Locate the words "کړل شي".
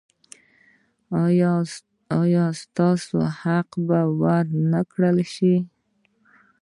4.91-5.55